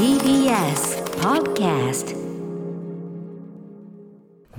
[0.00, 2.16] TBS Podcast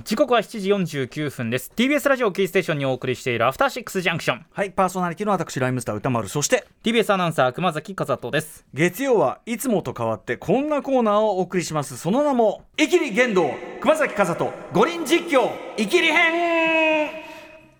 [0.04, 1.72] 時刻は7時49分です。
[1.74, 6.28] TBS ラジオキーステーションにお送りしているアフターシックスジャンクションはいパーソナリティの私ライムスター歌丸。
[6.28, 8.64] そして TBS アナウンサー熊崎和人です。
[8.72, 11.96] 月曜はいつもと変わってこんなコーナーをお送りします。
[11.96, 13.50] その名も「イキリ言動
[13.80, 17.10] 熊崎和人五輪実況イキリ編」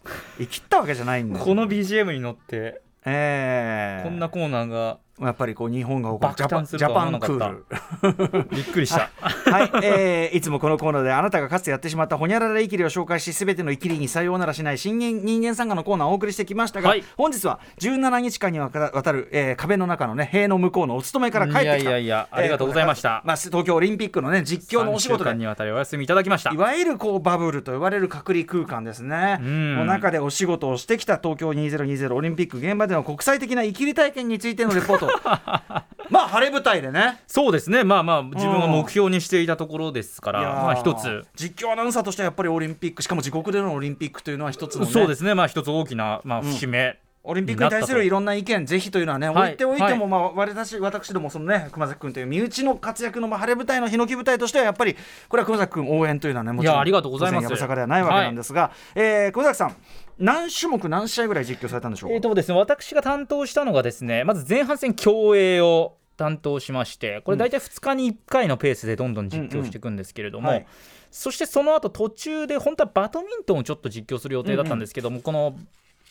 [0.37, 1.45] 生きったわけじゃないんだよ。
[1.45, 6.37] この BGM に乗ってえー、こんなコーナーがやっぱりこう日本が誇る。
[6.37, 8.47] ジャパンクール。
[8.51, 9.11] びっくりした。
[9.21, 17.05] はい、えーいつもこのコーナーであなたがかつてやってしまったほにゃららイキリを紹介しすべてのイキリにさようならしない新人人間参加のコーナーをお送りしてきましたが、はい。
[17.17, 21.77] 本日は17日間にわたる、えー壁の中のね塀の向こうのお勤めから帰ってきた。
[21.77, 23.23] いやいやいやありがとうございました。
[23.23, 29.77] えーまあ、東京オリンピックのね実況のお仕事3週間でにわたりお休みいただきましたいわゆるこうバブルと呼ばれる隔離空間ですね、うん。
[29.77, 35.12] の中でお仕事をしてきた東京2020オリンピック現場での国際的なイキリ体験についてのレポート
[36.11, 37.23] まあ晴れ舞台でね。
[37.27, 37.85] そうですね。
[37.85, 41.25] まあまあ自分が目標にしていたところですからまあ一つ。
[41.35, 45.35] 実況アナウンサーとしてはやっぱりオリンピックしかも自国でのオリンピックというのは一つの、ね、そうですね。
[45.35, 54.97] まあ一つ大きなまあ節目オリンピックに対するいろんな意見、ぜひというのはね、はい置いておいても、まあ、私私ども、そのね、熊崎君という身内の活躍の、まあ、晴れ舞台のヒノキ舞台としては、やっぱり、
[55.29, 57.45] これは熊崎君応援というのはね、もちろん、いやありがとうございます。
[57.45, 59.77] やぶさかではないわけなんですが、えー熊崎さん、
[60.19, 62.15] 何種目、何試合ぐらい実況されたんでしょうか？
[62.15, 70.55] えーとですね、私が担当したのがですねまず前半戦競泳を担当しましてこれ大体2日に1回のペースでどんどん実況していくんですけれども、うん。
[70.57, 70.67] うんはい。
[71.11, 75.55] そしてその後途中で本当はバドミントンをちょっと実況する予定だったんですけども、この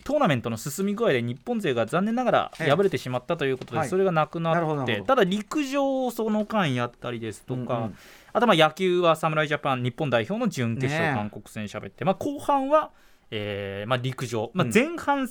[0.03, 2.69] トーナメントの進み具合で日本勢が残念ながらええ。
[2.69, 3.89] 敗れてしまったということで、はい。
[3.89, 7.89] それがなくなってただ陸上をその間やったりですとか、
[8.33, 12.91] あとまあ野球は侍ジャパン日本代表の準決勝、韓国戦喋って、まあ、後半は、
[13.29, 15.27] えーまあ、陸上、まあうん、前半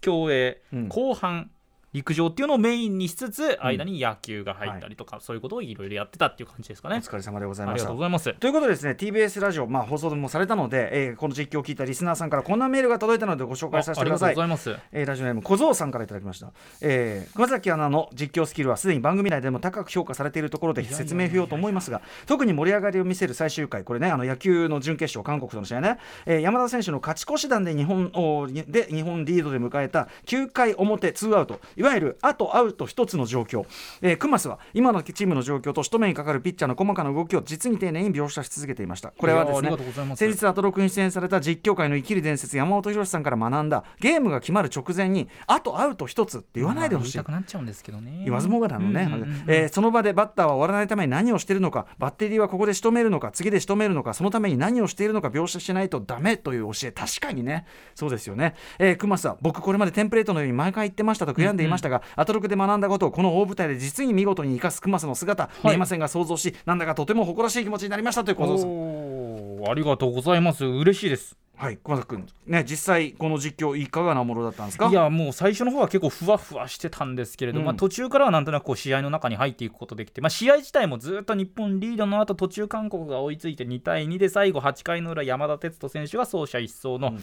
[0.00, 0.88] 競泳、うん。
[0.88, 1.50] 後半
[1.94, 6.98] 陸上っていうのをメインにしつつ間に野球が入ったりとか、そういうことをいろいろやってたっていう感じですかおね。
[6.98, 7.84] 疲れ様でございありました。
[7.84, 8.34] がとうございます。
[8.34, 14.28] ということでですね TBS ラジオ、まあ、放送でもされたので、えーこの実況を聞いたリスナーさんからこんなメールが届いたのでご紹介させてください。
[14.30, 14.82] あありがとうございます。
[14.92, 31.60] えーラジオネーム小僧さんからいただきました、えー熊崎アナの実況スキルはすでに番組内でも高く評価されているところで説明不要と思いますが特に盛り上がりを見せる最終回これねあの野球の準決勝韓国との試合ね、えー山田選手の勝ち越し弾で日本をで日本リードで迎えた9回表ツーアウト。
[31.76, 33.64] いわゆるあとアウト1つの状況、
[34.02, 39.12] えー、クマスは今のチームの状況と一目にかかるピッチャーの細かな動きを実に丁寧に描写し続けていました。
[39.16, 39.70] これはですね
[40.16, 47.12] 先日アトロクに出演された実況界の生きる伝説山本博さんから学んだゲームが決まる直前にあとアウト1つって言わないでほしい。
[47.12, 48.22] 言いたくなっちゃうんですけどね。
[48.24, 56.92] 言わずもがなのね、うんえーその場でバッターは終わらないために何をしているのかバッテリーはここで仕留めるのか次で仕留めるのかそのために何をしているのか描写しないとダメという教え。
[56.92, 57.66] 確かにね。
[57.94, 69.70] そうですよね、えー、熊さん僕これまでテンプレートのように毎回言ってましたと悔やんでいましたが、アトロクで学んだことをこの大舞台で実に見事に生かす熊さんの姿、見えませんが想像しなんだかとても誇らしい気持ちになりましたという小僧さん。
[69.70, 70.64] ありがとうございます。
[70.64, 71.36] 嬉しいです。
[71.56, 74.88] はい熊崎君ね実際この実況いかがなものだったんですか？
[74.88, 77.64] いやもう最初の方は結構ふわふわしてたんですけれど、うん。
[77.64, 87.14] まあ、途中からはなんとなくこう試合の中に入っていくことできて、まあ、試合自体もずっと日本リードの後途中韓国が追いついて2対2で最後8回の裏山田哲人選手が走者一掃の、うん。
[87.14, 87.22] えー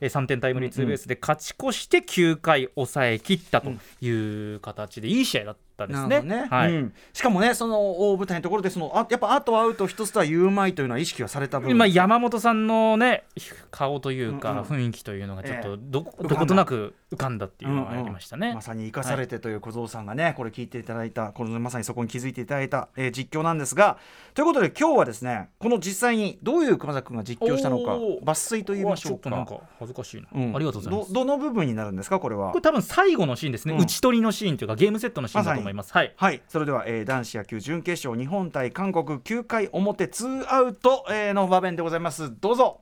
[0.00, 6.22] 3点タイムリーツーベースで勝ち越して9回抑えきったという形でいい試合だったですね。
[6.22, 6.46] ね。
[6.50, 6.72] はい。
[6.72, 6.94] うん。
[7.12, 7.78] しかもねその
[8.10, 11.76] 大舞台のところでそのあやっぱあとアウト一つとは言うまいというのは意識はされた分。
[11.76, 13.24] まあ、山本さんのね
[13.70, 14.64] 顔というかうんうん。
[14.64, 18.54] 雰囲気というのがちょっえとど,、えどことなく浮かんだっていうのがありましたね。
[18.54, 23.98] まさに生かされてという小僧さんがね、これ聞いていただいたこのまさにそこに気づいていただいた、えー実況なんですが
[24.34, 29.30] ということで今日はですねこの実際にどういう熊崎君が実況したのか抜粋と言いましょうか。
[29.30, 30.56] うわちょっとなんか恥ずかしいな、うん。
[30.56, 31.12] ありがとうございます。
[31.12, 32.50] どどの部分になるんですかこれは？
[32.50, 33.80] これ多分最後のシーンですね、うん。
[33.80, 36.12] 打ち取りのシーンというかゲームセットのシーンだと思います、はい。
[36.16, 36.42] はい。
[36.48, 42.32] それでは、えー男子野球準決勝日本対韓国9回表ツーアウト、えーの場面でございます。
[42.40, 42.80] どうぞ。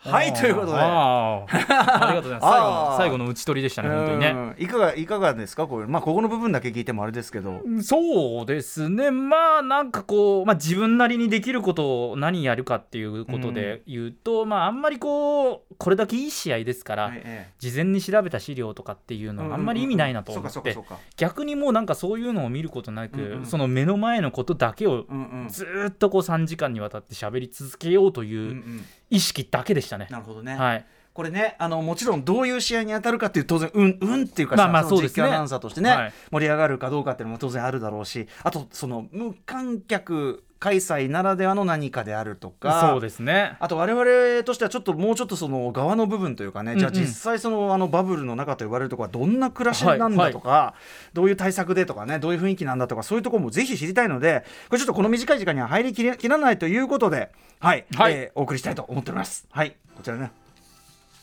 [0.00, 0.72] はいということで。
[0.78, 1.44] あ。
[1.50, 2.46] りがとうございます。
[2.46, 4.28] 最後の最後の打ち取りでしたね本当にね。
[4.28, 5.66] うんいかがいかがですか？
[5.66, 7.60] これまあここの部分だけ聞いてもあれですけど。
[7.82, 9.10] そうですね。
[9.10, 17.12] まあなんかこう、まあ、自分なりにできることを何やるかっていうことで言うと、まああんまりこうこれだけいい試合ですから、
[17.58, 20.76] 事前に調べた資料とかっていうのはあんまり意味ないなと思って
[21.16, 25.06] 逆にもうなんかそういうのを見ることなく、その目の前のことだけを
[25.48, 30.08] ずーっとこう3時間にわたって喋り続けようというん意識だけでしたね。
[30.10, 35.22] なるほどね、はい、これねあのもちろんどういう試合に当たるかっていう当然うんうんっていうかさ、まあまあのそうですね。
[35.22, 36.12] 実況アナウンサーとしてね、はい。
[36.32, 43.56] 盛り上がるかどうかっていうのも当然あるだろうしあとその無観客開催ならではの何かであるとかそうですね。
[43.60, 46.96] あと我々としてはちょっともうちょっとその側の部分というかね、じゃあうん。
[46.96, 50.74] うん実際そのあのバブルの中と呼ばれるところはどんな暮らしなんだとか、
[51.12, 58.12] どういう対策でとかねどういう雰囲気なんだとかそういうところもぜひ知りたいのでこれちょっとこの短い時間には入りきらないということではい、はい。
[58.12, 59.46] えーお送りしたいと思っております。
[59.50, 60.30] はいこちらね。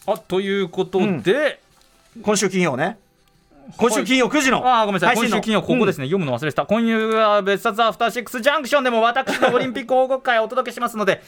[0.07, 1.61] あということで、
[2.21, 2.97] 今週金曜ね
[3.77, 5.15] 今週金曜9時のあーごめんなさい。
[5.15, 5.37] 配信の。
[5.37, 6.65] 今週金曜ここですね、読むの忘れてた。
[6.65, 11.21] 今夜は別冊アフターシックスジャンクションでも私のオリンピック報告会をお届けしますので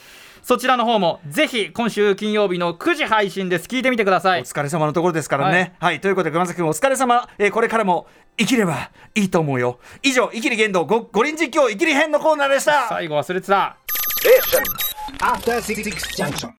[0.43, 3.67] そちらの方もぜひ今週金曜日の9時配信です。
[3.67, 4.41] 聞いてみてください。
[4.41, 5.73] お疲れ様のところですからね。
[5.79, 8.07] はい、ということで、熊崎君、お疲れ様、えーこれからも
[8.37, 9.79] 生きればいいと思うよ。
[10.03, 12.87] 以上、生きり言動ご五輪実況生きり編のコーナーでした。
[12.87, 13.77] 最後忘れてた。
[15.19, 15.83] After Six
[16.15, 16.51] Junction.